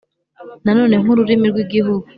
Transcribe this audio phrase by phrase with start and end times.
[0.65, 2.05] nanone nk’ururimi rw’igihugu,